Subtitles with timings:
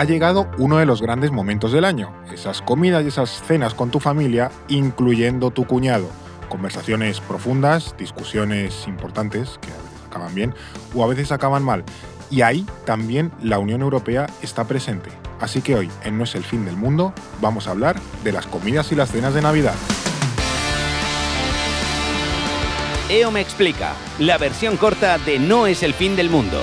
[0.00, 3.90] Ha llegado uno de los grandes momentos del año, esas comidas y esas cenas con
[3.90, 6.08] tu familia, incluyendo tu cuñado.
[6.48, 10.54] Conversaciones profundas, discusiones importantes, que a veces acaban bien
[10.94, 11.84] o a veces acaban mal.
[12.30, 15.10] Y ahí también la Unión Europea está presente.
[15.38, 17.12] Así que hoy, en No es el fin del mundo,
[17.42, 19.74] vamos a hablar de las comidas y las cenas de Navidad.
[23.10, 26.62] EO me explica, la versión corta de No es el fin del mundo.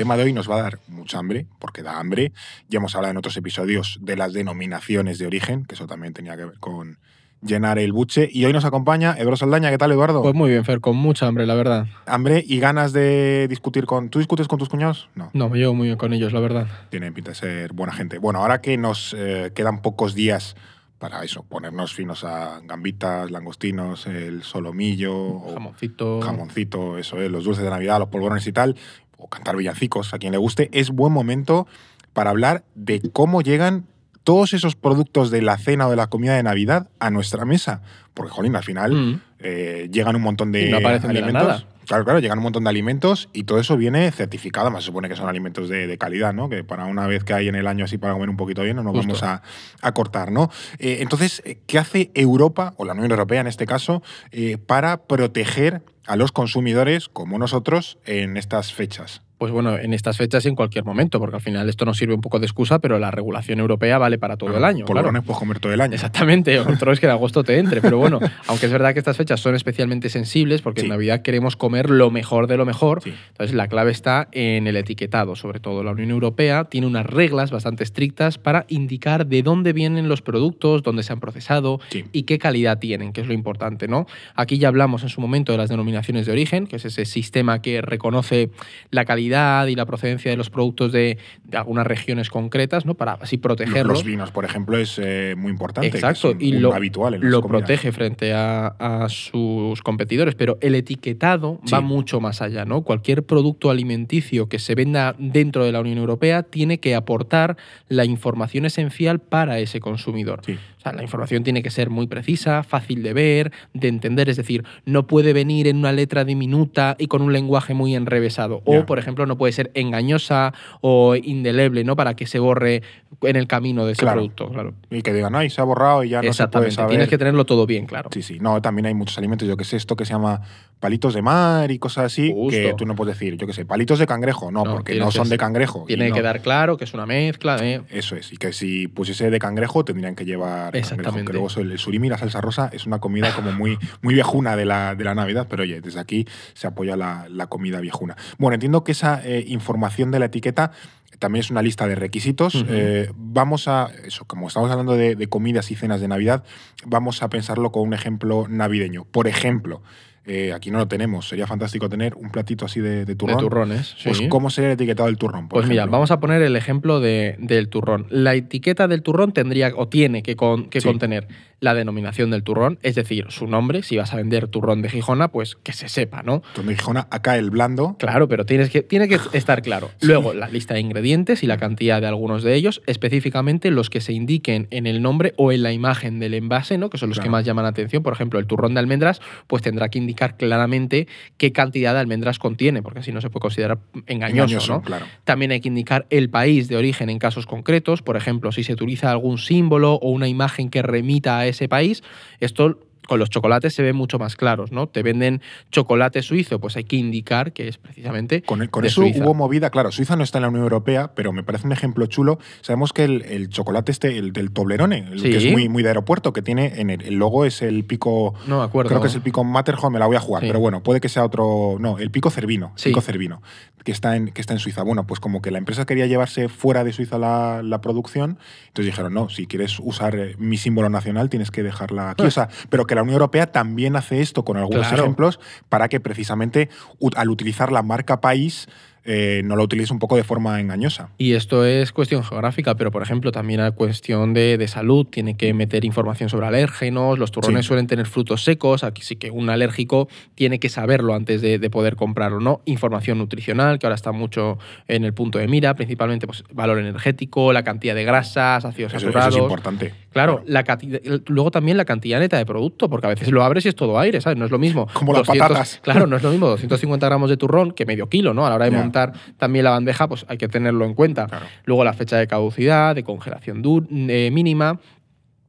[0.00, 2.32] Tema de hoy nos va a dar mucha hambre, porque da hambre.
[2.70, 6.38] Ya hemos hablado en otros episodios de las denominaciones de origen, que eso también tenía
[6.38, 6.96] que ver con
[7.42, 8.26] llenar el buche.
[8.32, 9.68] Y hoy nos acompaña Eduardo Saldaña.
[9.68, 10.22] ¿Qué tal, Eduardo?
[10.22, 11.86] Pues muy bien, Fer, con mucha hambre, la verdad.
[12.06, 14.08] Hambre y ganas de discutir con...
[14.08, 15.10] ¿Tú discutes con tus cuñados?
[15.14, 15.28] No.
[15.34, 16.66] No, me llevo muy bien con ellos, la verdad.
[16.88, 18.16] Tienen pinta de ser buena gente.
[18.16, 20.56] Bueno, ahora que nos eh, quedan pocos días
[20.98, 26.20] para eso, ponernos finos a gambitas, langostinos, el solomillo, o Jamoncito.
[26.20, 28.76] jamoncito, eso es, los dulces de Navidad, los polvorones y tal,
[29.20, 31.66] o cantar villancicos a quien le guste, es buen momento
[32.12, 33.86] para hablar de cómo llegan
[34.24, 37.82] todos esos productos de la cena o de la comida de Navidad a nuestra mesa.
[38.14, 39.20] Porque, jolín, al final Mm.
[39.38, 41.32] eh, llegan un montón de Y no de alimentos.
[41.32, 41.66] nada.
[41.86, 44.66] Claro, claro, llegan un montón de alimentos y todo eso viene certificado.
[44.66, 46.48] Además, se supone que son alimentos de, de calidad, ¿no?
[46.48, 48.76] Que para una vez que hay en el año así para comer un poquito bien,
[48.76, 49.08] no nos Justo.
[49.08, 49.42] vamos a,
[49.80, 50.50] a cortar, ¿no?
[50.78, 54.98] Eh, entonces, eh, ¿qué hace Europa, o la Unión Europea en este caso, eh, para
[55.04, 59.22] proteger a los consumidores como nosotros en estas fechas?
[59.40, 62.12] Pues bueno, en estas fechas y en cualquier momento, porque al final esto nos sirve
[62.12, 64.84] un poco de excusa, pero la regulación europea vale para todo el año.
[64.84, 65.00] claro.
[65.00, 65.94] Polvorones puedes comer todo el año.
[65.94, 69.16] Exactamente, otro es que en agosto te entre, pero bueno, aunque es verdad que estas
[69.16, 70.86] fechas son especialmente sensibles porque Sí.
[70.88, 73.14] en Navidad queremos comer lo mejor de lo mejor, Sí.
[73.30, 77.50] entonces la clave está en el etiquetado, sobre todo la Unión Europea tiene unas reglas
[77.50, 82.04] bastante estrictas para indicar de dónde vienen los productos, dónde se han procesado Sí.
[82.12, 84.06] y qué calidad tienen, que es lo importante, ¿no?
[84.34, 87.62] Aquí ya hablamos en su momento de las denominaciones de origen, que es ese sistema
[87.62, 88.50] que reconoce
[88.90, 92.94] la calidad y la procedencia de los productos de, de algunas regiones concretas, ¿no?
[92.94, 93.98] Para así protegerlos.
[93.98, 95.88] Los vinos, por ejemplo, es eh, muy importante.
[95.88, 97.62] Exacto, y lo, habitual en lo comidas.
[97.66, 101.72] protege frente a, a sus competidores, pero el etiquetado Sí.
[101.74, 102.82] va mucho más allá, ¿no?
[102.82, 107.56] Cualquier producto alimenticio que se venda dentro de la Unión Europea tiene que aportar
[107.88, 110.40] la información esencial para ese consumidor.
[110.44, 110.58] Sí.
[110.80, 114.38] O sea, la información tiene que ser muy precisa, fácil de ver, de entender, es
[114.38, 118.62] decir, no puede venir en una letra diminuta y con un lenguaje muy enrevesado.
[118.64, 121.96] O, por ejemplo, no puede ser engañosa o indeleble, ¿no?
[121.96, 122.82] Para que se borre
[123.20, 124.20] en el camino de ese Claro.
[124.20, 124.72] producto, claro.
[124.90, 126.90] Y que digan, ay, se ha borrado y ya no se puede Exactamente, saber.
[126.90, 128.08] tienes que tenerlo todo bien claro.
[128.14, 128.38] Sí, sí.
[128.40, 130.40] No, también hay muchos alimentos, yo que sé, esto que se llama
[130.80, 132.58] palitos de mar y cosas así, Justo.
[132.58, 134.50] que tú no puedes decir, yo que sé, palitos de cangrejo.
[134.50, 135.84] No, No, porque no son de cangrejo.
[135.86, 136.14] Tiene no.
[136.14, 137.82] que dar claro que es una mezcla de...
[137.90, 140.78] Eso es, y que si pusiese de cangrejo tendrían que llevar cangrejo.
[140.78, 141.26] Exactamente.
[141.26, 144.14] Que luego eso, el surimi y la salsa rosa es una comida como muy, muy
[144.14, 147.80] viejuna de la, de la Navidad, pero oye, desde aquí se apoya la, la comida
[147.80, 148.16] viejuna.
[148.38, 150.72] Bueno, entiendo que esa eh, información de la etiqueta
[151.18, 152.64] también es una lista de requisitos.
[152.68, 156.44] Eh, vamos a, eso, como estamos hablando de, de comidas y cenas de Navidad,
[156.86, 159.04] vamos a pensarlo con un ejemplo navideño.
[159.04, 159.82] Por ejemplo,
[160.26, 163.36] eh, aquí no lo tenemos, sería fantástico tener un platito así de, de turrón.
[163.38, 163.96] De turrones.
[164.04, 164.28] Pues, sí.
[164.28, 165.48] ¿cómo sería el etiquetado del turrón?
[165.48, 168.06] por Pues mira, vamos a poner el ejemplo de- del turrón.
[168.10, 170.86] La etiqueta del turrón tendría o tiene que, con- que Sí.
[170.88, 171.26] contener
[171.60, 173.82] la denominación del turrón, es decir, su nombre.
[173.82, 176.42] Si vas a vender turrón de Gijona, pues que se sepa, ¿no?
[176.54, 177.96] Turrón de Gijona, acá el blando.
[177.98, 179.90] Claro, pero tienes que, tiene que estar claro.
[180.00, 184.00] Luego, la lista de ingredientes y la cantidad de algunos de ellos, específicamente los que
[184.00, 186.90] se indiquen en el nombre o en la imagen del envase, ¿no?
[186.90, 188.02] que son los que más llaman la atención.
[188.02, 191.06] Por ejemplo, el turrón de almendras, pues tendrá que indicar claramente
[191.36, 194.44] qué cantidad de almendras contiene, porque si no se puede considerar engañoso.
[194.44, 194.82] Engañoso, ¿no?
[194.82, 195.06] claro.
[195.24, 198.72] También hay que indicar el país de origen en casos concretos, por ejemplo, si se
[198.72, 202.02] utiliza algún símbolo o una imagen que remita a ese país,
[202.40, 202.80] esto
[203.10, 204.86] con los chocolates se ven mucho más claros, ¿no?
[204.86, 205.42] Te venden
[205.72, 209.24] chocolate suizo, pues hay que indicar que es precisamente Con, con de eso Suiza.
[209.24, 212.06] hubo movida, claro, Suiza no está en la Unión Europea, pero me parece un ejemplo
[212.06, 212.38] chulo.
[212.60, 215.88] Sabemos que el, el chocolate este, el del Toblerone, el que es muy, muy de
[215.88, 218.90] aeropuerto, que tiene en el, el logo es el pico, No acuerdo.
[218.90, 220.46] creo que es el pico Matterhorn, me la voy a jugar, Sí.
[220.48, 222.90] pero bueno, puede que sea otro, no, el pico Cervino, Sí.
[222.90, 223.42] pico Cervino,
[223.84, 224.82] que está, en, que está en Suiza.
[224.84, 228.86] Bueno, pues como que la empresa quería llevarse fuera de Suiza la, la producción, entonces
[228.92, 232.22] dijeron, no, si quieres usar eh, mi símbolo nacional tienes que dejarla aquí.
[232.24, 235.02] O sea, pero que la Unión Europea también hace esto con algunos Claro.
[235.04, 236.68] ejemplos para que precisamente
[237.16, 238.68] al utilizar la marca país
[239.02, 241.08] eh, no la utilice un poco de forma engañosa.
[241.16, 245.06] Y esto es cuestión geográfica, pero por ejemplo también hay cuestión de, de salud.
[245.06, 247.68] Tiene que meter información sobre alérgenos, los turrones Sí.
[247.68, 251.70] suelen tener frutos secos, aquí sí que un alérgico tiene que saberlo antes de, de
[251.70, 252.60] poder comprarlo, ¿no?
[252.66, 257.54] Información nutricional, que ahora está mucho en el punto de mira, principalmente pues, valor energético,
[257.54, 259.34] la cantidad de grasas, ácidos Eso, eso saturados.
[259.36, 259.94] es importante.
[260.12, 263.64] Claro, la cantidad- luego también la cantidad neta de producto, porque a veces lo abres
[263.64, 264.36] y es todo aire, ¿sabes?
[264.38, 264.88] No es lo mismo.
[264.92, 265.80] Como las patatas.
[265.82, 268.44] Claro, no es lo mismo 250 gramos de turrón que medio kilo, ¿no?
[268.46, 271.26] A la hora de montar también la bandeja, pues hay que tenerlo en cuenta.
[271.26, 271.46] Claro.
[271.64, 273.62] Luego la fecha de caducidad, de congelación
[274.08, 274.80] eh, mínima.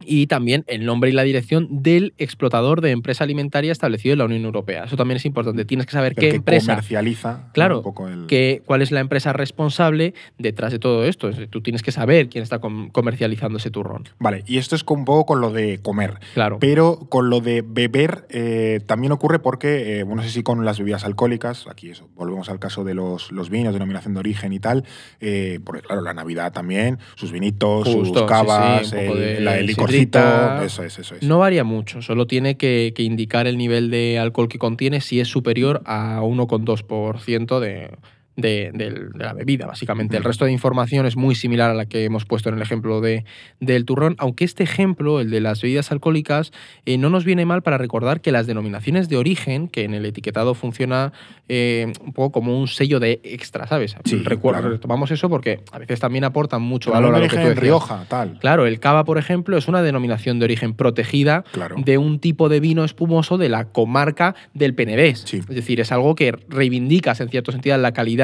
[0.05, 4.25] Y también el nombre y la dirección del explotador de empresa alimentaria establecido en la
[4.25, 4.83] Unión Europea.
[4.85, 5.65] Eso también es importante.
[5.65, 8.27] Tienes que saber El qué que empresa comercializa Claro, un poco el...
[8.27, 11.29] que, cuál es la empresa responsable detrás de todo esto.
[11.49, 14.09] Tú tienes que saber quién está com- comercializando ese turrón.
[14.19, 16.19] Vale, y esto es un poco con lo de comer.
[16.33, 16.57] Claro.
[16.59, 20.65] Pero con lo de beber eh, también ocurre porque, eh, bueno, no sé si con
[20.65, 24.53] las bebidas alcohólicas, aquí eso, volvemos al caso de los, los vinos, denominación de origen
[24.53, 24.83] y tal,
[25.19, 29.19] eh, porque claro, la Navidad también, sus vinitos, Justo, sus sí, cavas, sí, poco el,
[29.19, 30.63] de la- el licorcito, sidrita.
[30.63, 31.23] eso es, eso es.
[31.23, 35.19] No varía mucho, solo tiene que, que indicar el nivel de alcohol que contiene si
[35.19, 37.91] es superior a 1,2% de,
[38.35, 40.15] de, de la bebida, básicamente.
[40.17, 43.01] El resto de información es muy similar a la que hemos puesto en el ejemplo
[43.01, 43.25] de,
[43.59, 46.51] del turrón, aunque este ejemplo, el de las bebidas alcohólicas,
[46.85, 50.05] eh, no nos viene mal para recordar que las denominaciones de origen, que en el
[50.05, 51.11] etiquetado funciona
[51.49, 53.95] eh, un poco como un sello de extra, ¿sabes?
[54.05, 54.69] Sí, Recuer- claro.
[54.69, 57.41] Retomamos eso porque a veces también aportan mucho Pero valor no a lo que tú
[57.41, 57.57] decías.
[57.59, 58.39] Rioja, tal.
[58.39, 61.75] Claro, el cava, por ejemplo, es una denominación de origen protegida Claro.
[61.77, 65.23] de un tipo de vino espumoso de la comarca del Penedés.
[65.25, 65.37] Sí.
[65.39, 68.20] Es decir, es algo que reivindicas en cierto sentido la calidad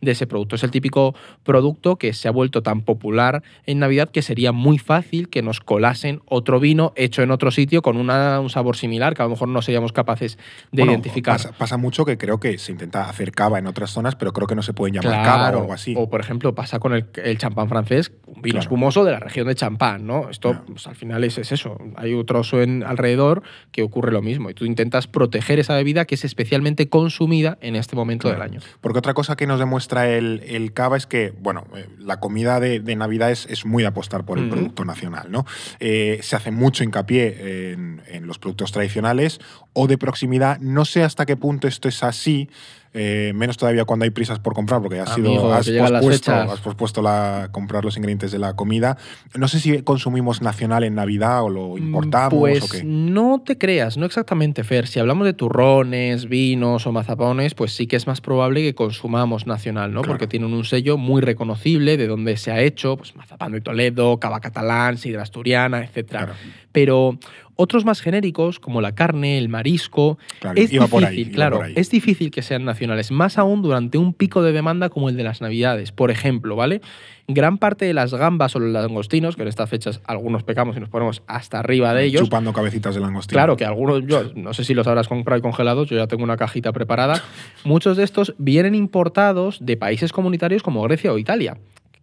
[0.00, 0.56] de ese producto.
[0.56, 4.78] Es el típico producto que se ha vuelto tan popular en Navidad que sería muy
[4.78, 9.14] fácil que nos colasen otro vino hecho en otro sitio con una- un sabor similar
[9.14, 10.36] que a lo mejor no seríamos capaces
[10.72, 11.36] de Bueno, identificar.
[11.36, 14.46] Pasa, pasa mucho que creo que se intenta hacer cava en otras zonas, pero creo
[14.46, 15.94] que no se pueden llamar cava o algo así.
[15.96, 18.60] O, por ejemplo, pasa con el, el champán francés, un vino Claro.
[18.62, 20.28] espumoso de la región de champán, ¿no?
[20.30, 21.78] Esto, pues, al final, es, es eso.
[21.96, 23.42] Hay otro en alrededor
[23.72, 24.50] que ocurre lo mismo.
[24.50, 28.40] Y tú intentas proteger esa bebida que es especialmente consumida en este momento Claro.
[28.42, 28.60] del año.
[28.80, 32.60] Porque otra cosa que nos demuestra el, el cava es que, bueno, eh, la comida
[32.60, 35.46] de, de Navidad es, es muy de apostar por el producto nacional, ¿no?
[35.78, 39.40] Eh, se hace mucho hincapié en, en los productos tradicionales
[39.72, 40.58] o de proximidad.
[40.60, 42.48] No sé hasta qué punto esto es así.
[42.92, 46.02] Eh, menos todavía cuando hay prisas por comprar, porque has, sido, Amigo, has, llegan las
[46.02, 48.96] pospuesto, has pospuesto la, comprar los ingredientes de la comida.
[49.36, 52.82] No sé si consumimos nacional en Navidad o lo importamos Pues o qué.
[52.82, 54.88] no te creas, no exactamente, Fer.
[54.88, 59.46] Si hablamos de turrones, vinos o mazapones, pues sí que es más probable que consumamos
[59.46, 60.00] nacional, ¿no?
[60.00, 60.14] Claro.
[60.14, 64.18] Porque tienen un sello muy reconocible de dónde se ha hecho, pues mazapán de Toledo,
[64.18, 66.08] cava catalán, sidra asturiana, etc.
[66.08, 66.32] Claro,
[66.72, 67.18] Pero
[67.60, 71.20] otros más genéricos, como la carne, el marisco, claro, es iba difícil, por ahí.
[71.20, 71.72] iba claro, por ahí.
[71.76, 75.24] es difícil que sean nacionales, más aún durante un pico de demanda como el de
[75.24, 75.92] las Navidades.
[75.92, 76.80] Por ejemplo, ¿vale?
[77.28, 80.80] Gran parte de las gambas o los langostinos, que en estas fechas algunos pecamos y
[80.80, 83.36] nos ponemos hasta arriba de ellos, Chupando cabecitas de langostino.
[83.36, 86.24] Claro, que algunos, yo no sé si los habrás comprado y congelados, yo ya tengo
[86.24, 87.22] una cajita preparada.
[87.64, 91.58] Muchos de estos vienen importados de países comunitarios como Grecia o Italia.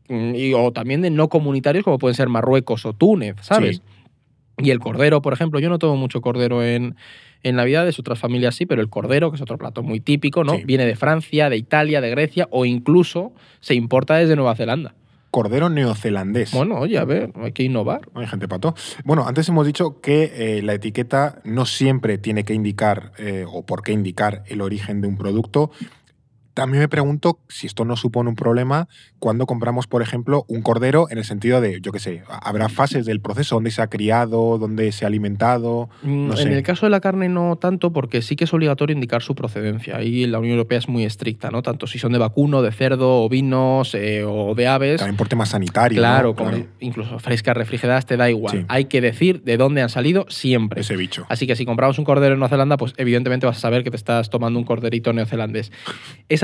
[0.10, 3.78] Y, o también de no comunitarios como pueden ser Marruecos o Túnez, ¿sabes?
[3.78, 3.82] Sí.
[4.58, 6.96] Y el cordero, por ejemplo, yo no tomo mucho cordero en,
[7.44, 10.56] en Navidades, otras familias sí, pero el cordero, que es otro plato muy típico, ¿no?
[10.56, 10.64] Sí.
[10.66, 14.96] Viene de Francia, de Italia, de Grecia o incluso se importa desde Nueva Zelanda.
[15.30, 16.52] Cordero neozelandés.
[16.52, 18.02] Bueno, oye, a ver, hay que innovar.
[18.16, 18.74] Hay gente pato.
[19.04, 23.64] Bueno, antes hemos dicho que eh, la etiqueta no siempre tiene que indicar eh, o
[23.66, 25.72] por qué indicar el origen de un producto.
[26.58, 28.88] También me pregunto si esto no supone un problema
[29.20, 33.06] cuando compramos, por ejemplo, un cordero en el sentido de, yo qué sé, habrá fases
[33.06, 35.88] del proceso, dónde se ha criado, dónde se ha alimentado.
[36.02, 36.54] Mm, No en sé.
[36.58, 39.98] el caso de la carne no tanto, porque sí que es obligatorio indicar su procedencia.
[39.98, 41.62] Ahí la Unión Europea es muy estricta, ¿no?
[41.62, 44.98] Tanto si son de vacuno, de cerdo, ovinos eh, o de aves.
[44.98, 46.00] También por temas sanitarios.
[46.00, 46.36] Claro, ¿no?
[46.38, 48.58] Claro, incluso frescas, refrigeradas, te da igual.
[48.58, 48.66] Sí.
[48.68, 50.82] Hay que decir de dónde han salido siempre.
[50.82, 51.28] ese bicho.
[51.30, 53.92] Así que si compramos un cordero en Nueva Zelanda, pues evidentemente vas a saber que
[53.92, 55.72] te estás tomando un corderito neozelandés.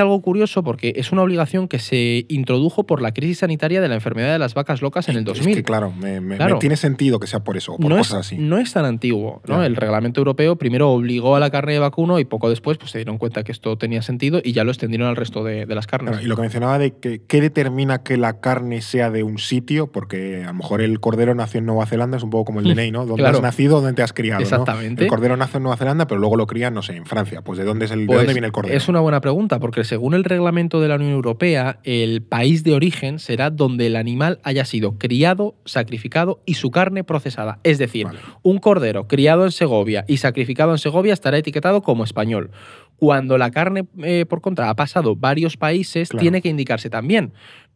[0.04, 3.96] Algo curioso porque es una obligación que se introdujo por la crisis sanitaria de la
[3.96, 5.50] enfermedad de las vacas locas en el 2000.
[5.50, 6.56] Es que, claro, me, me- Claro.
[6.56, 8.38] me tiene sentido que sea por eso, por no, es, cosas así.
[8.38, 9.42] no es tan antiguo.
[9.48, 9.64] ¿no?
[9.64, 13.00] El reglamento europeo primero obligó a la carne de vacuno y poco después pues, se
[13.00, 15.88] dieron cuenta que esto tenía sentido y ya lo extendieron al resto de, de las
[15.88, 16.12] carnes.
[16.12, 19.38] Claro, y lo que mencionaba de que qué determina que la carne sea de un
[19.38, 22.60] sitio, porque a lo mejor el cordero nació en Nueva Zelanda, es un poco como
[22.60, 23.06] el DNI, ¿no?
[23.06, 23.38] ¿Dónde Claro.
[23.38, 24.40] has nacido, dónde te has criado?
[24.42, 24.44] ¿no?
[24.44, 25.04] Exactamente.
[25.04, 27.42] El cordero nace en Nueva Zelanda, pero luego lo crían, no sé, en Francia.
[27.42, 28.76] Pues ¿de dónde, es el, de Pues dónde viene el cordero?
[28.76, 32.64] Es una buena pregunta, porque el según el reglamento de la Unión Europea, el país
[32.64, 37.60] de origen será donde el animal haya sido criado, sacrificado y su carne procesada.
[37.62, 38.18] Es decir, Vale.
[38.42, 42.50] un cordero criado en Segovia y sacrificado en Segovia estará etiquetado como español.
[42.96, 46.22] Cuando la carne, eh, por contra, ha pasado varios países, Claro.
[46.22, 47.34] tiene que indicarse también.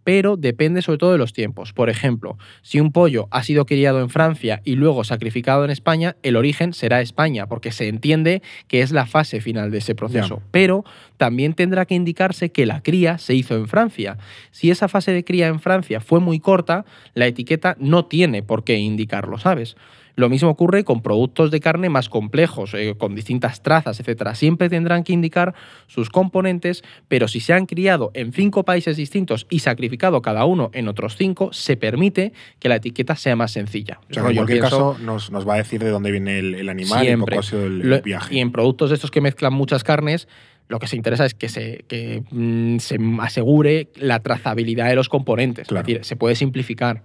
[0.08, 1.74] Pero depende sobre todo de los tiempos.
[1.74, 6.16] Por ejemplo, si un pollo ha sido criado en Francia y luego sacrificado en España,
[6.24, 10.42] el origen será España, porque se entiende que es la fase final de ese proceso.
[10.50, 10.86] Pero
[11.18, 14.18] también tendrá que indicarse que la cría se hizo en Francia.
[14.52, 18.64] Si esa fase de cría en Francia fue muy corta, la etiqueta no tiene por
[18.64, 19.76] qué indicarlo, ¿sabes?
[20.18, 24.34] Lo mismo ocurre con productos de carne más complejos, eh, con distintas trazas, etc.
[24.34, 25.54] Siempre tendrán que indicar
[25.86, 30.72] sus componentes, pero si se han criado en cinco países distintos y sacrificado cada uno
[30.74, 34.00] en otros cinco, se permite que la etiqueta sea más sencilla.
[34.10, 36.56] O sea, en cualquier pienso- caso nos, nos va a decir de dónde viene el,
[36.56, 37.36] el animal y Siempre.
[37.36, 38.34] poco ha sido el, viaje.
[38.34, 40.28] Y en productos de estos que mezclan muchas carnes,
[40.68, 45.10] lo que se interesa es que se, que, mm, se asegure la trazabilidad de los
[45.10, 45.68] componentes.
[45.68, 45.82] Claro.
[45.82, 47.04] Es decir, se puede simplificar.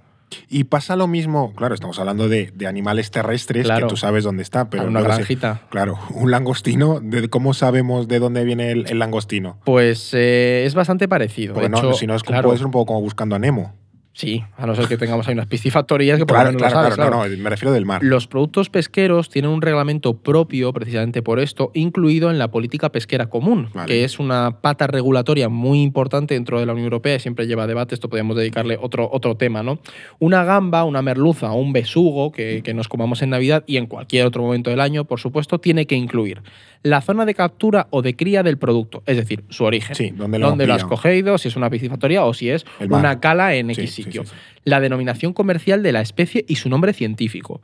[0.49, 3.87] Y pasa lo mismo, claro, estamos hablando de, de animales terrestres Claro.
[3.87, 5.63] que tú sabes dónde está, pero una granjita.
[5.71, 9.59] claro, un langostino, ¿de ¿cómo sabemos de dónde viene el, el langostino?
[9.65, 11.55] Pues eh, es bastante parecido.
[11.55, 13.39] Porque de no- hecho, si no es claro, puede ser un poco como buscando a
[13.39, 13.75] Nemo.
[14.15, 16.75] Sí, a no ser que tengamos ahí unas piscifactorías que por Claro, lo menos claro,
[16.75, 17.29] lo sabes, claro, claro.
[17.31, 18.03] no, no, me refiero del mar.
[18.05, 23.31] Los productos pesqueros tienen un reglamento propio, precisamente por esto, incluido en la política pesquera
[23.31, 23.87] común, Vale.
[23.87, 27.67] que es una pata regulatoria muy importante dentro de la Unión Europea y siempre lleva
[27.67, 27.95] debate.
[27.95, 29.79] Esto podríamos dedicarle otro, otro tema, ¿no?
[30.19, 33.87] Una gamba, una merluza o un besugo que, que nos comamos en Navidad y en
[33.87, 36.43] cualquier otro momento del año, por supuesto, tiene que incluir
[36.83, 39.95] la zona de captura o de cría del producto, es decir, su origen.
[39.95, 43.21] Sí, ¿dónde lo dónde lo has cogido, si es una piscifactoría o si es una
[43.21, 44.25] cala en X Sí, sí, sitio.
[44.25, 44.61] sí, sí.
[44.65, 47.61] La denominación comercial de la especie y su nombre científico.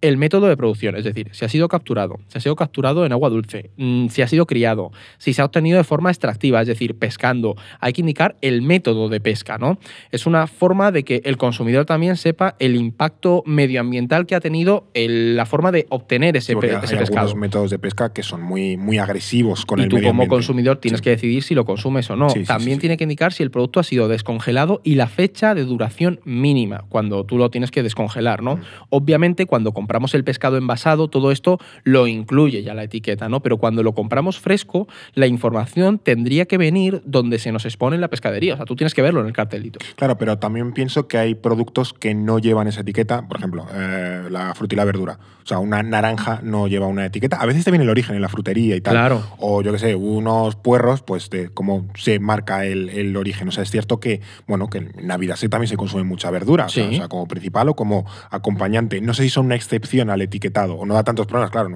[0.00, 3.12] El método de producción, es decir, si ha sido capturado, si ha sido capturado en
[3.12, 6.68] agua dulce, mm, si ha sido criado, si se ha obtenido de forma extractiva, es
[6.68, 9.78] decir, pescando, hay que indicar el método de pesca, ¿no?
[10.10, 14.84] Es una forma de que el consumidor también sepa el impacto medioambiental que ha tenido
[14.94, 17.20] el- la forma de obtener ese, Sí, pe- hay ese pescado.
[17.26, 20.22] algunos métodos de pesca que son muy, muy agresivos con y el tú medio como
[20.22, 20.34] ambiente.
[20.34, 21.04] consumidor tienes Sí.
[21.04, 22.30] que decidir si lo consumes o no.
[22.30, 25.64] Sí, También tiene que indicar si el producto ha sido descongelado y la fecha de
[25.64, 28.56] duración mínima, cuando tú lo tienes que descongelar, ¿no?
[28.56, 28.60] Mm.
[28.90, 33.40] Obviamente, cuando compramos el pescado envasado, todo esto lo incluye ya la etiqueta, ¿no?
[33.40, 38.00] Pero cuando lo compramos fresco, la información tendría que venir donde se nos expone en
[38.00, 38.54] la pescadería.
[38.54, 39.80] O sea, tú tienes que verlo en el cartelito.
[39.96, 43.26] Claro, pero también pienso que hay productos que no llevan esa etiqueta.
[43.26, 45.18] Por ejemplo, eh, la fruta y la verdura.
[45.42, 47.38] O sea, una naranja no lleva una etiqueta.
[47.38, 48.92] A veces te viene el origen en la frutería y tal.
[48.94, 49.24] Claro.
[49.38, 53.48] O yo qué sé, unos puerros, pues de cómo se marca el, el origen.
[53.48, 56.66] O sea, es cierto que, bueno, que en Navidad sí también se consume mucha verdura.
[56.66, 56.94] O sea, Sí.
[56.94, 59.00] o sea, como principal o como acompañante.
[59.00, 59.79] No sé si son una excepción
[60.10, 61.50] al etiquetado o no da tantos problemas.
[61.50, 61.70] Claro,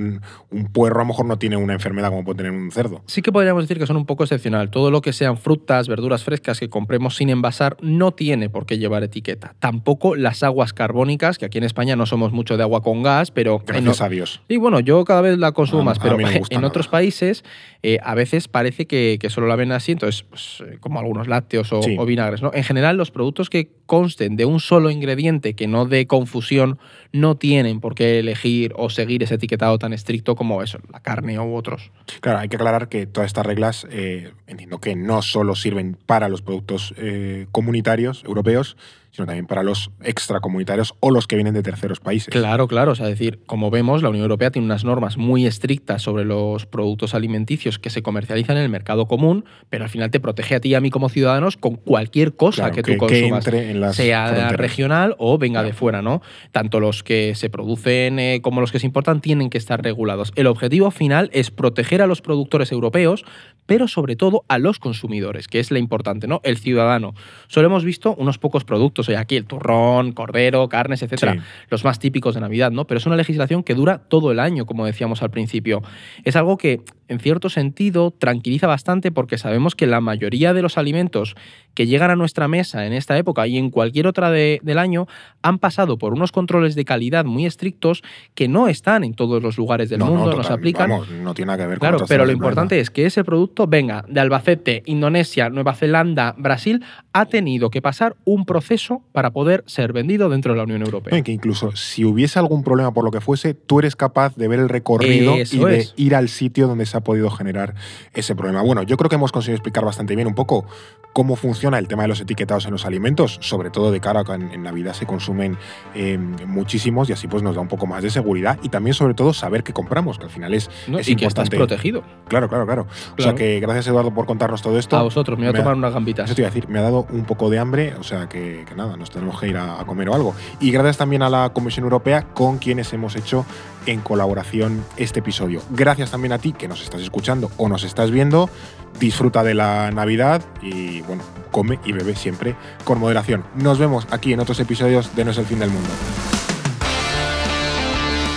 [0.00, 3.02] un, un puerro a lo mejor no tiene una enfermedad como puede tener un cerdo.
[3.06, 4.70] Sí que podríamos decir que son un poco excepcional.
[4.70, 8.78] Todo lo que sean frutas, verduras frescas que compremos sin envasar no tiene por qué
[8.78, 9.54] llevar etiqueta.
[9.58, 13.30] Tampoco las aguas carbónicas, que aquí en España no somos mucho de agua con gas,
[13.30, 13.60] pero...
[13.60, 14.42] en Gracias o- a Dios.
[14.48, 16.66] Y bueno, yo cada vez la consumo A- más, a pero en nada.
[16.66, 17.44] otros países
[17.82, 21.28] eh, a veces parece que, que solo la ven así, entonces, pues, eh, como algunos
[21.28, 21.96] lácteos o, Sí.
[21.98, 22.42] o vinagres.
[22.42, 22.50] ¿no?
[22.52, 26.78] En general, los productos que consten de un solo ingrediente que no dé confusión
[27.12, 31.38] no tienen por qué elegir o seguir ese etiquetado tan estricto como eso, la carne
[31.38, 31.90] u otros.
[32.20, 36.28] Claro, hay que aclarar que todas estas reglas eh, entiendo que no solo sirven para
[36.28, 38.76] los productos eh, comunitarios europeos,
[39.10, 42.28] sino también para los extracomunitarios o los que vienen de terceros países.
[42.30, 42.92] Claro, claro.
[42.92, 46.24] O sea, es decir, como vemos, la Unión Europea tiene unas normas muy estrictas sobre
[46.24, 50.54] los productos alimenticios que se comercializan en el mercado común, pero al final te protege
[50.54, 53.20] a ti y a mí como ciudadanos con cualquier cosa Claro, que, que- tú que
[53.20, 53.46] consumas.
[53.46, 54.52] entre en las sea fronteras.
[54.56, 56.22] regional o venga de fuera, ¿no?
[56.52, 60.32] Tanto los que se producen eh, como los que se importan tienen que estar regulados.
[60.36, 63.24] El objetivo final es proteger a los productores europeos,
[63.66, 66.40] pero sobre todo a los consumidores, que es la importante, ¿no?
[66.44, 67.14] El ciudadano.
[67.48, 71.38] Solo hemos visto unos pocos productos, hoy aquí el turrón, cordero, carnes, etcétera, Sí.
[71.70, 72.86] los más típicos de Navidad, ¿no?
[72.86, 75.82] Pero es una legislación que dura todo el año, como decíamos al principio.
[76.24, 80.78] Es algo que, en cierto sentido, tranquiliza bastante porque sabemos que la mayoría de los
[80.78, 81.34] alimentos
[81.74, 85.06] que llegan a nuestra mesa en esta época y en cualquier otra de- del año
[85.42, 88.02] han pasado por unos controles de calidad muy estrictos
[88.34, 90.90] que no están en todos los lugares del No, no, mundo, nos total, aplican.
[90.90, 93.66] Vamos, no tiene nada que ver con Claro, pero lo importante es que ese producto
[93.66, 99.64] venga de Albacete, Indonesia, Nueva Zelanda, Brasil, ha tenido que pasar un proceso para poder
[99.66, 101.22] ser vendido dentro de la Unión Europea.
[101.22, 104.58] Que incluso si hubiese algún problema por lo que fuese, tú eres capaz de ver
[104.58, 107.74] el recorrido Eso y de ir al sitio donde se ha podido generar
[108.14, 108.62] ese problema.
[108.62, 110.66] Bueno, yo creo que hemos conseguido explicar bastante bien un poco
[111.12, 114.24] cómo funciona el tema de los etiquetados en los alimentos, sobre todo de cara a
[114.24, 115.56] que en, en Navidad se consumen
[115.94, 119.14] eh, muchísimos y así pues nos da un poco más de seguridad y también sobre
[119.14, 120.98] todo saber qué compramos, que al final es, ¿no?
[120.98, 121.56] es y que estás importante.
[121.56, 122.04] protegido.
[122.28, 122.86] Claro, claro, claro.
[123.18, 124.96] O sea que gracias Eduardo por contarnos todo esto.
[124.96, 126.26] A vosotros, me voy a tomar unas gambitas.
[126.26, 128.64] Eso te iba a decir, me ha dado un poco de hambre, o sea que,
[128.68, 130.34] que nada, nos tenemos que ir a, a comer o algo.
[130.60, 133.44] Y gracias también a la Comisión Europea con quienes hemos hecho
[133.86, 135.62] en colaboración este episodio.
[135.70, 138.50] Gracias también a ti que nos estás escuchando o nos estás viendo.
[138.98, 143.44] Disfruta de la Navidad y bueno, come y bebe siempre con moderación.
[143.54, 145.88] Nos vemos aquí en otros episodios de No es el fin del mundo.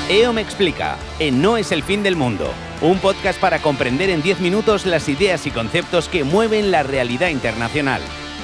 [0.09, 4.21] EO me explica, en No es el fin del mundo, un podcast para comprender en
[4.21, 8.01] 10 minutos las ideas y conceptos que mueven la realidad internacional.